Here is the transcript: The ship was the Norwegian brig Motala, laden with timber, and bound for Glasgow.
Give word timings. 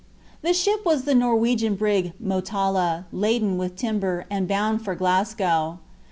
The 0.41 0.51
ship 0.51 0.83
was 0.83 1.03
the 1.03 1.13
Norwegian 1.13 1.75
brig 1.75 2.13
Motala, 2.19 3.05
laden 3.11 3.59
with 3.59 3.75
timber, 3.75 4.25
and 4.31 4.47
bound 4.47 4.83
for 4.83 4.95
Glasgow. 4.95 5.77